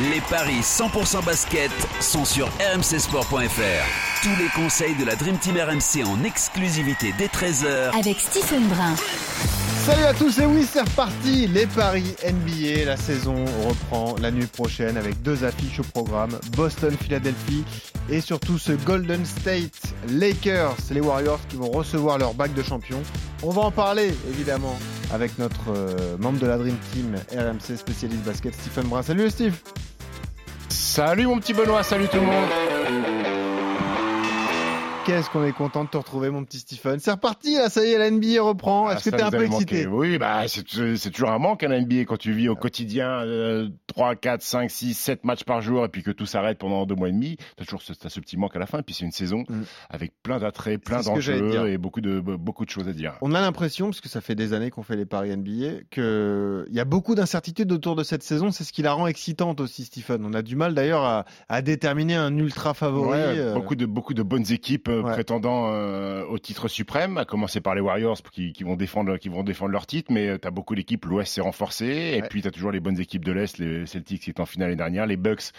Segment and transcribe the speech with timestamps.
[0.00, 4.22] Les paris 100% basket sont sur rmcsport.fr.
[4.22, 8.94] Tous les conseils de la Dream Team RMC en exclusivité dès 13h Avec Stephen Brun.
[9.84, 11.48] Salut à tous et oui c'est reparti.
[11.48, 16.38] Les paris NBA la saison reprend la nuit prochaine avec deux affiches au programme.
[16.56, 17.64] Boston Philadelphie
[18.08, 20.76] et surtout ce Golden State Lakers.
[20.92, 23.02] Les Warriors qui vont recevoir leur bague de champion.
[23.42, 24.78] On va en parler évidemment
[25.12, 29.02] avec notre euh, membre de la Dream Team RMC spécialiste basket Stephen Brun.
[29.02, 29.54] Salut Steve
[30.98, 32.48] Salut mon petit Benoît, salut tout le monde.
[35.06, 36.98] Qu'est-ce qu'on est content de te retrouver, mon petit Stephen.
[36.98, 38.90] C'est reparti, là, ça y est, la NBA reprend.
[38.90, 39.96] Est-ce Ah, que t'es un peu excité manqué.
[39.96, 43.22] Oui, bah, c'est c'est toujours un manque à la NBA quand tu vis au quotidien
[43.24, 46.86] euh, 3, 4, 5, 6, 7 matchs par jour et puis que tout s'arrête pendant
[46.86, 47.36] deux mois et demi.
[47.56, 48.78] T'as toujours ce, ce petit manque à la fin.
[48.78, 49.62] Et puis c'est une saison Mm.
[49.90, 53.14] avec plein d'attraits, plein d'enjeux et beaucoup de, beaucoup de choses à dire.
[53.22, 56.66] On a l'impression, parce que ça fait des années qu'on fait les paris NBA, qu'il
[56.74, 58.52] y a beaucoup d'incertitudes autour de cette saison.
[58.52, 60.24] C'est ce qui la rend excitante aussi, Stephen.
[60.24, 63.08] On a du mal d'ailleurs à, à déterminer un ultra favori.
[63.10, 65.12] Ouais, euh, beaucoup de beaucoup de bonnes équipes euh, Ouais.
[65.12, 69.28] prétendant euh, au titre suprême, à commencer par les Warriors qui, qui vont défendre qui
[69.28, 71.04] vont défendre leur titre, mais tu as beaucoup d'équipes.
[71.04, 74.22] L'Ouest s'est renforcé et puis tu as toujours les bonnes équipes de l'Est, les Celtics
[74.22, 75.50] qui étaient en finale l'année dernière, les Bucks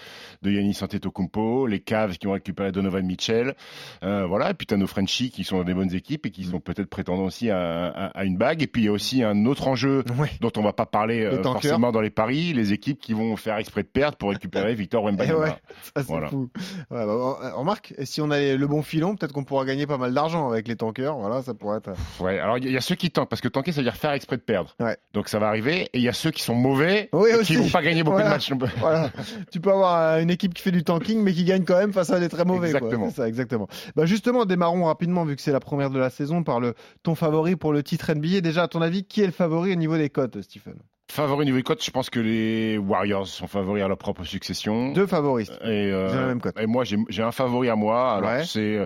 [0.41, 3.55] de Yannis Antetokounmpo, les Cavs qui ont récupéré Donovan Mitchell,
[4.03, 4.52] euh, voilà.
[4.52, 6.59] Et puis tu as nos Frenchies qui sont dans des bonnes équipes et qui sont
[6.59, 8.61] peut-être prétendants aussi à, à- à une bague.
[8.63, 10.30] Et puis il y a aussi un autre enjeu Ouais.
[10.41, 13.57] dont on va pas parler euh, forcément dans les paris, les équipes qui vont faire
[13.57, 15.39] exprès de perdre pour récupérer Victor Eh Wembanyama.
[15.39, 15.55] ouais, ça
[15.97, 16.27] c'est Voilà.
[16.30, 16.50] fou.
[16.91, 19.97] Ouais, bah, on- remarque, si on a le bon filon, peut-être qu'on pourra gagner pas
[19.97, 21.16] mal d'argent avec les tankers.
[21.17, 21.91] Voilà, ça pourrait être.
[22.19, 24.11] Ouais, alors il y, a- ceux qui tentent, parce que tanker, ça veut dire faire
[24.11, 24.75] exprès de perdre.
[25.13, 27.53] Donc ça va arriver, et il y a ceux qui sont mauvais, Oui, et aussi.
[27.53, 28.19] qui vont pas gagner beaucoup
[28.80, 29.09] Voilà.
[29.52, 31.94] tu peux avoir euh, une équipe qui fait du tanking, mais qui gagne quand même
[31.94, 32.68] face à des très mauvais.
[32.68, 33.09] Exactement.
[33.12, 33.68] Ça, exactement.
[33.96, 37.16] Bah justement, démarrons rapidement, vu que c'est la première de la saison, par le ton
[37.16, 38.41] favori pour le titre NBA.
[38.41, 40.75] Déjà, à ton avis, qui est le favori au niveau des cotes, Stephen?
[41.12, 44.91] Favori niveau cote, je pense que les Warriors sont favoris à leur propre succession.
[44.94, 45.50] Deux favoris.
[45.63, 46.56] Et, euh, la même cote.
[46.59, 48.13] et moi, j'ai j'ai un favori à moi.
[48.18, 48.44] Alors, Ouais.
[48.46, 48.78] c'est.
[48.78, 48.85] euh,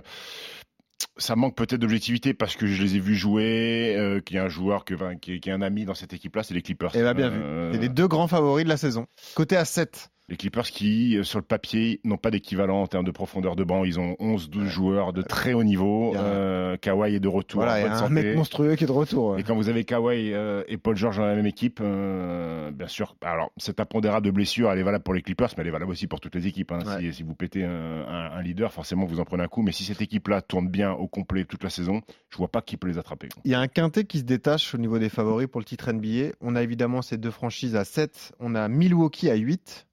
[1.17, 4.43] Ça manque peut-être d'objectivité parce que je les ai vus jouer, euh, qu'il y a
[4.43, 6.91] un joueur que, qui, est, qui est un ami dans cette équipe-là, c'est les Clippers.
[6.95, 7.39] Eh bah bien vu.
[7.39, 9.05] Euh, C'est les deux grands favoris de la saison.
[9.35, 10.09] Côté à 7.
[10.29, 13.63] Les Clippers qui, euh, sur le papier, n'ont pas d'équivalent en termes de profondeur de
[13.65, 13.83] banc.
[13.83, 16.15] Ils ont 11-12 joueurs de très haut niveau.
[16.15, 18.13] Euh, Kawhi est de retour Voilà, y a un santé.
[18.13, 19.37] mec monstrueux qui est de retour.
[19.37, 22.87] Et quand vous avez Kawhi euh, et Paul George dans la même équipe, euh, bien
[22.87, 25.71] sûr, alors cette impondérable de blessure, elle est valable pour les Clippers, mais elle est
[25.71, 26.71] valable aussi pour toutes les équipes.
[26.71, 26.79] hein.
[26.85, 27.01] Ouais.
[27.11, 27.69] Si, si vous pétez un,
[28.07, 29.61] un- un leader, forcément vous en prenez un coup.
[29.61, 32.77] Mais si cette équipe-là tourne bien au complet toute la saison, je vois pas qui
[32.77, 33.27] peut les attraper.
[33.43, 35.91] Il y a un quintet qui se détache au niveau des favoris pour le titre
[35.91, 36.33] NBA.
[36.39, 38.31] On a évidemment ces deux franchises à 7.
[38.39, 39.85] On a Milwaukee à 8.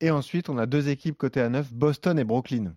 [0.00, 2.74] Et ensuite, on a deux équipes côté à 9, Boston et Brooklyn.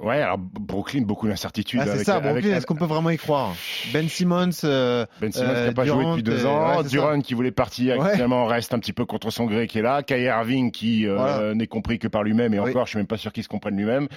[0.00, 1.80] Ouais, alors Brooklyn, beaucoup d'incertitudes.
[1.82, 3.54] Ah, c'est ça, avec- Brooklyn, est-ce qu'on peut vraiment y croire?
[3.92, 6.78] Ben Simmons, euh, Ben Simmons Euh, qui n'a pas Durant, joué depuis deux et- ans,
[6.78, 8.06] ouais, Durant qui voulait partir, Ouais.
[8.08, 11.06] qui finalement reste un petit peu contre son gré qui est là, Kyrie Irving qui
[11.06, 11.54] euh, Voilà.
[11.54, 12.70] n'est compris que par lui-même et Oui.
[12.70, 14.04] encore je suis même pas sûr qu'il se comprenne lui-même.
[14.04, 14.08] Mm.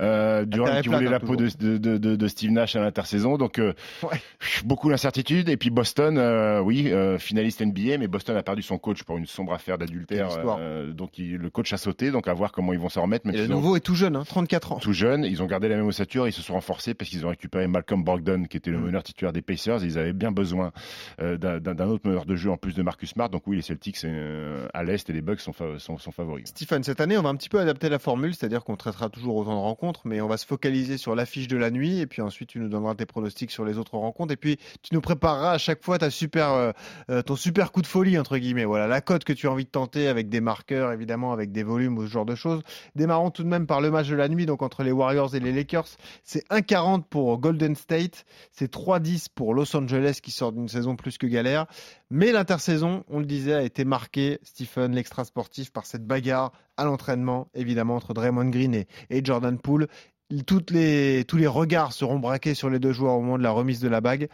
[0.00, 1.78] Euh, Durant qui voulait la peau de, toujours.
[1.78, 4.16] de, de, de Steve Nash à l'intersaison, donc euh, Ouais.
[4.64, 5.50] beaucoup d'incertitudes.
[5.50, 9.18] Et puis Boston, euh, oui, euh, finaliste NBA, mais Boston a perdu son coach pour
[9.18, 12.72] une sombre affaire d'adultère, euh, donc il- le coach a sauté, donc à voir comment
[12.72, 13.26] ils vont s'en remettre.
[13.26, 14.78] Même et le ont- nouveau est tout jeune, hein, 34 ans.
[14.78, 14.94] tout
[15.24, 18.02] ils ont gardé la même ossature, ils se sont renforcés parce qu'ils ont récupéré Malcolm
[18.04, 18.84] Brogdon, qui était le Mm.
[18.84, 19.84] meneur titulaire des Pacers.
[19.84, 20.72] Ils avaient bien besoin
[21.20, 23.28] euh, d'un autre meneur de jeu en plus de Marcus Smart.
[23.28, 26.48] Donc oui, les Celtics euh, à l'est et les Bucks sont, fa- sont, sont favoris.
[26.48, 29.36] Stephen, cette année, on va un petit peu adapter la formule, c'est-à-dire qu'on traitera toujours
[29.36, 32.22] autant de rencontres, mais on va se focaliser sur l'affiche de la nuit, et puis
[32.22, 35.52] ensuite tu nous donneras tes pronostics sur les autres rencontres, et puis tu nous prépareras
[35.52, 36.72] à chaque fois ta super,
[37.10, 38.64] euh, ton super coup de folie, entre guillemets.
[38.64, 41.62] Voilà, la cote que tu as envie de tenter avec des marqueurs, évidemment, avec des
[41.62, 42.62] volumes ou ce genre de choses.
[42.94, 45.40] Démarrons tout de même par le match de la nuit, donc entre les Warriors et
[45.40, 45.88] les Lakers.
[46.24, 51.18] C'est 1,40 pour Golden State, c'est 3,10 pour Los Angeles qui sort d'une saison plus
[51.18, 51.66] que galère.
[52.10, 56.84] Mais l'intersaison, on le disait, a été marquée, Stephen, l'extra sportif, par cette bagarre à
[56.84, 59.88] l'entraînement, évidemment, entre Draymond Green et, Jordan Poole.
[60.30, 63.80] Les, tous les regards seront braqués sur les deux joueurs au moment de la remise
[63.80, 64.28] de la bague.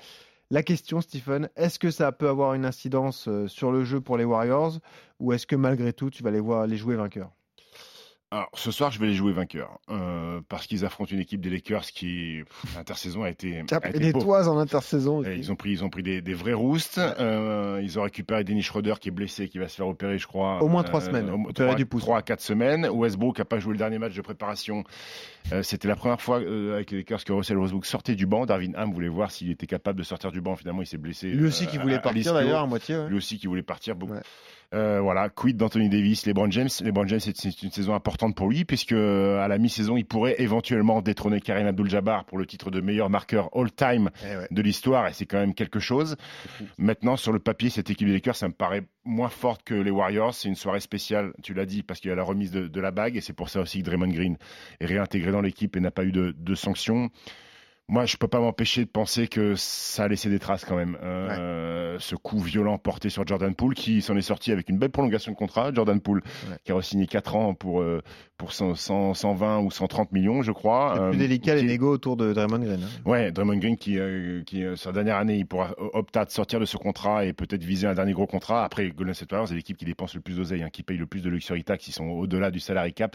[0.50, 4.18] La question, Stephen, est-ce que ça peut avoir une incidence euh, sur le jeu pour
[4.18, 4.78] les Warriors?
[5.20, 7.32] Ou est-ce que malgré tout, tu vas les voir les jouer vainqueurs?
[8.34, 9.78] Alors, ce soir, je vais les jouer vainqueurs.
[9.90, 12.42] euh, parce qu'ils affrontent une équipe des Lakers qui,
[12.74, 13.62] l'intersaison a été.
[13.64, 14.24] Qui a été des pauvre.
[14.24, 15.22] toises en intersaison.
[15.22, 15.36] Et.
[15.36, 16.98] Ils ont pris, ils ont pris des, des vrais roustes.
[16.98, 20.26] Euh, ils ont récupéré Dennis Schroeder qui est blessé, qui va se faire opérer, je
[20.26, 20.60] crois.
[20.62, 22.02] Au moins trois semaines, au opéré trois- du pouce.
[22.02, 22.88] Trois à quatre semaines.
[22.88, 24.82] Westbrook n'a pas joué le dernier match de préparation.
[25.52, 28.46] Euh, C'était la première fois euh, avec les Lakers que Russell Westbrook sortait du banc.
[28.46, 30.56] Darvin Ham voulait voir s'il était capable de sortir du banc.
[30.56, 31.28] Finalement, il s'est blessé.
[31.28, 32.96] Lui aussi euh, qui voulait à partir d'ailleurs à moitié.
[32.96, 33.08] ouais.
[33.08, 33.94] Lui aussi qui voulait partir.
[34.02, 34.18] Ouais.
[34.72, 36.70] Euh, voilà, quid d'Anthony Davis, LeBron James?
[36.80, 40.36] LeBron James, c'est une saison importante pour lui, puisque euh, à la mi-saison, il pourrait
[40.38, 44.48] éventuellement détrôner Karim Abdul-Jabbar pour le titre de meilleur marqueur all-time Eh ouais.
[44.50, 46.16] de l'histoire, et c'est quand même quelque chose.
[46.78, 49.90] Maintenant, sur le papier, cette équipe des Lakers, ça me paraît moins forte que les
[49.90, 50.34] Warriors.
[50.34, 52.80] C'est une soirée spéciale, tu l'as dit, parce qu'il y a la remise de, de
[52.80, 54.36] la bague, et c'est pour ça aussi que Draymond Green
[54.80, 57.10] est réintégré dans l'équipe et n'a pas eu de, de sanctions.
[57.86, 60.96] Moi, je peux pas m'empêcher de penser que ça a laissé des traces quand même.
[61.02, 64.90] Euh, Ce coup violent porté sur Jordan Poole, qui s'en est sorti avec une belle
[64.90, 65.70] prolongation de contrat.
[65.72, 66.56] Jordan Poole, Ouais.
[66.64, 68.00] qui a re-signé 4 ans pour, euh,
[68.38, 70.98] pour 100, 100, 120 ou 130 millions, je crois.
[70.98, 72.82] Euh, plus délicat les qui- négos autour de Draymond Green.
[72.82, 72.88] hein.
[73.08, 76.30] Ouais, Draymond Green qui, euh, qui euh, sa dernière année, il pourra euh, opter de
[76.30, 78.64] sortir de ce contrat et peut-être viser un dernier gros contrat.
[78.64, 81.06] Après, Golden State Warriors, c'est l'équipe qui dépense le plus d'oseille, hein, qui paye le
[81.06, 81.86] plus de luxury tax.
[81.86, 83.14] Ils sont au-delà du salary cap.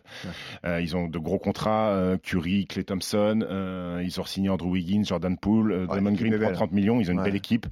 [0.63, 1.89] Euh, ils ont de gros contrats.
[1.89, 3.39] euh, Curry, Clay Thompson.
[3.44, 6.53] euh, ils ont signé Andrew Wiggins, Jordan Poole, euh, Draymond Green belle.
[6.53, 7.00] 30 millions.
[7.00, 7.65] Ils ont une belle équipe.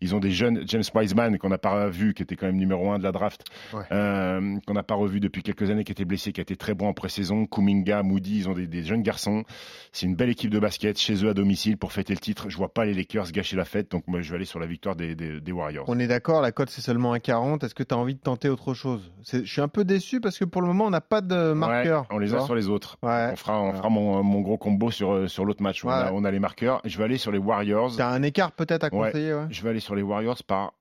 [0.00, 2.90] Ils ont des jeunes, James Wiseman qu'on n'a pas vu, qui était quand même numéro
[2.90, 3.44] un de la draft,
[3.92, 6.74] euh, qu'on n'a pas revu depuis quelques années, qui était blessé, qui a été très
[6.74, 7.46] bon en pré-saison.
[7.46, 9.44] Kuminga, Moody, ils ont des, des jeunes garçons.
[9.92, 12.48] C'est une belle équipe de basket chez eux à domicile pour fêter le titre.
[12.48, 14.66] Je vois pas les Lakers gâcher la fête, donc moi je vais aller sur la
[14.66, 15.84] victoire des, des- des Warriors.
[15.88, 17.64] On est d'accord, la cote c'est seulement un 40.
[17.64, 19.12] Est-ce que tu as envie de tenter autre chose?
[19.32, 22.02] Je suis un peu déçu parce que pour le moment on n'a pas de marqueur.
[22.02, 22.96] Ouais, on les a sur les autres.
[23.02, 23.30] Ouais.
[23.32, 23.78] On fera, on Voilà.
[23.78, 25.84] fera mon, mon gros combo sur, euh, sur l'autre match.
[25.84, 26.80] a, on a les marqueurs.
[26.84, 27.96] Je vais aller sur les Warriors.
[27.96, 29.46] T'as un écart peut-être à conseiller ouais.
[29.50, 30.74] Je vais aller sur les Warriors par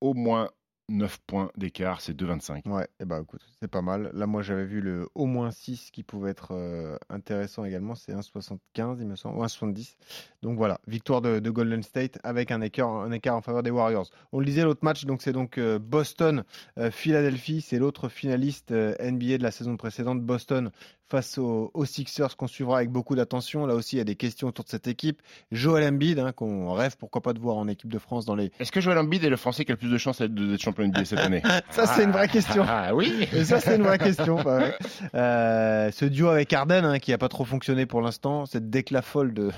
[0.00, 0.50] au moins
[0.88, 2.00] 9 points d'écart.
[2.00, 2.68] C'est 2,25.
[2.68, 4.10] Ouais, et bah écoute, c'est pas mal.
[4.14, 7.94] Là, moi, j'avais vu le au moins 6 qui pouvait être euh, intéressant également.
[7.94, 9.96] C'est 1,75, il me semble, ou 1,70.
[10.42, 13.70] Donc voilà, victoire de, de Golden State avec un écart, un écart en faveur des
[13.70, 14.08] Warriors.
[14.32, 17.60] On le disait, l'autre match, donc c'est donc euh, Boston-Philadelphie.
[17.62, 20.22] c'est l'autre finaliste euh, NBA de la saison précédente.
[20.22, 20.70] Boston
[21.08, 23.66] face aux, aux Sixers qu'on suivra avec beaucoup d'attention.
[23.66, 25.22] Là aussi, il y a des questions autour de cette équipe.
[25.52, 28.50] Joel Embiid, hein, qu'on rêve pourquoi pas de voir en équipe de France dans les.
[28.58, 30.86] Est-ce que Joel Embiid est le Français qui a le plus de chances d'être champion
[30.86, 32.64] NBA cette année Ça, c'est une vraie question.
[32.66, 34.36] Ah oui Et ça, c'est une vraie question.
[34.42, 34.74] bah ouais.
[35.14, 39.02] Euh, ce duo avec Arden, hein, qui n'a pas trop fonctionné pour l'instant, cette déclat
[39.02, 39.50] folle de,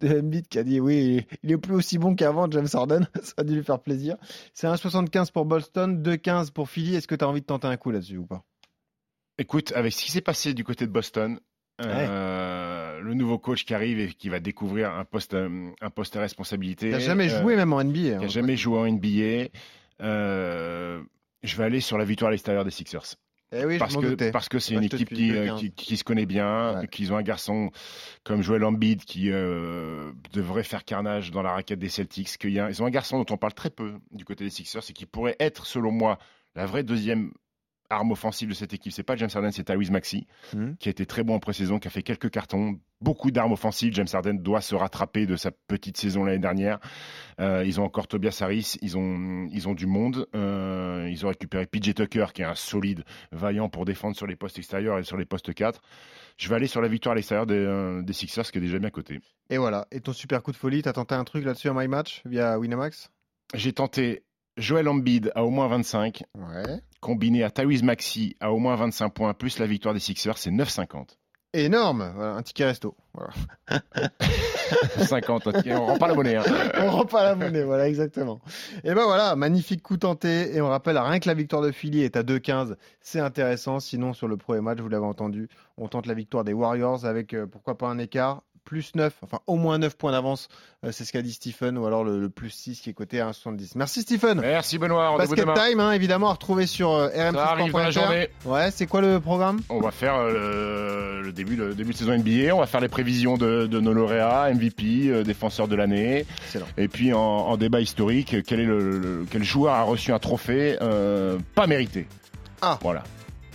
[0.00, 3.06] de Embiid qui a dit oui, il est plus aussi bon qu'avant, James Harden.
[3.22, 4.16] ça a dû lui faire plaisir.
[4.54, 6.94] C'est 1,75 pour Boston, 2,15 pour Philly.
[6.96, 8.44] Est-ce que tu as envie de tenter un coup là-dessus ou pas?
[9.38, 11.38] Écoute, avec ce qui s'est passé du côté de Boston,
[11.80, 16.16] euh, le nouveau coach qui arrive et qui va découvrir un poste, euh, un poste
[16.16, 16.86] à responsabilité.
[16.86, 18.16] Il n'a jamais euh, joué même en NBA.
[18.16, 18.20] hein.
[18.20, 19.48] n'a jamais joué en NBA.
[19.98, 23.16] je vais aller sur la victoire à l'extérieur des Sixers.
[23.54, 24.30] Eh oui, parce que doutais.
[24.32, 25.60] parce que c'est Moi, une équipe qui, le 15.
[25.60, 26.88] qui, qui se connaît bien, Ouais.
[26.88, 27.70] qu'ils ont un garçon
[28.24, 32.38] comme Joel Embiid qui euh, devrait faire carnage dans la raquette des Celtics.
[32.38, 34.50] Qu'il y a, ils ont un garçon dont on parle très peu du côté des
[34.50, 36.18] Sixers et qui pourrait être, selon moi,
[36.54, 37.32] la vraie deuxième
[37.92, 38.92] arme offensive de cette équipe.
[38.92, 40.76] C'est pas James Harden, c'est Tyrese Maxey Mhm.
[40.78, 43.92] qui a été très bon en pré-saison, qui a fait quelques cartons, beaucoup d'armes offensives.
[43.94, 46.78] James Harden doit se rattraper de sa petite saison l'année dernière.
[47.40, 50.26] Euh, ils ont encore Tobias Harris, ils ont, ils ont du monde.
[50.34, 54.36] Euh, ils ont récupéré PJ Tucker, qui est un solide vaillant pour défendre sur les
[54.36, 55.80] postes extérieurs et sur les postes 4.
[56.38, 58.78] Je vais aller sur la victoire à l'extérieur des, euh, des Sixers, qui est déjà
[58.78, 59.20] bien coté.
[59.50, 59.86] Et voilà.
[59.92, 62.58] Et ton super coup de folie, t'as tenté un truc là-dessus à My Match via
[62.58, 63.10] Winamax?
[63.54, 64.22] J'ai tenté
[64.56, 66.80] Joel Embiid à au moins 25, Ouais.
[67.00, 70.50] combiné à Tyrese Maxey à au moins 25 points, plus la victoire des Sixers, c'est
[70.50, 71.16] 9,50.
[71.54, 72.96] Énorme Voilà, un ticket resto.
[73.12, 73.30] Voilà.
[74.98, 76.36] 50, ok, on rend pas la monnaie.
[76.36, 76.44] hein.
[76.80, 78.40] on rend pas la monnaie, voilà, exactement.
[78.84, 80.54] Et ben voilà, magnifique coup tenté.
[80.56, 83.80] Et on rappelle, rien que la victoire de Philly est à 2,15, c'est intéressant.
[83.80, 87.34] Sinon, sur le premier match, vous l'avez entendu, on tente la victoire des Warriors avec
[87.34, 88.42] euh, pourquoi pas un écart.
[88.64, 90.48] Plus 9, enfin au moins 9 points d'avance,
[90.84, 93.20] euh, c'est ce qu'a dit Stephen, ou alors le, le plus 6 qui est coté
[93.20, 93.72] à 1,70.
[93.74, 94.40] Merci Stephen.
[94.40, 95.44] Merci Benoît, Basket.
[95.54, 98.28] Time, hein, évidemment, à retrouver sur euh, dans la journée.
[98.44, 99.60] Ouais, c'est quoi le programme?
[99.68, 102.54] On va faire euh, le, le début, le début de saison NBA.
[102.54, 106.24] On va faire les prévisions de, de nos lauréats, MVP, euh, défenseur de l'année.
[106.44, 106.66] Excellent.
[106.76, 110.18] Et puis en, en débat historique, quel, est le, le- quel joueur a reçu un
[110.18, 112.06] trophée euh, pas mérité?
[112.60, 112.78] Ah.
[112.82, 113.02] Voilà.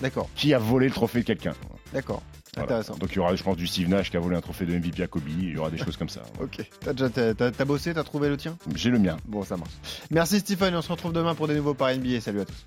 [0.01, 1.53] D'accord, Qui a volé le trophée de quelqu'un?
[1.93, 2.21] D'accord.
[2.57, 2.63] Voilà.
[2.79, 2.97] Intéressant.
[2.97, 4.73] Donc il y aura, je pense, du Steve Nash qui a volé un trophée de
[4.77, 5.23] MVP à Kobe.
[5.27, 6.21] Il y aura des choses comme ça.
[6.41, 6.63] Ok.
[6.81, 8.57] T'as déjà t'as, t'as- t'as bossé, t'as trouvé le tien?
[8.75, 9.17] J'ai le mien.
[9.25, 9.71] Bon, ça marche.
[10.11, 12.21] Merci Stephen et on se retrouve demain pour des nouveaux paris NBA.
[12.21, 12.65] Salut à tous.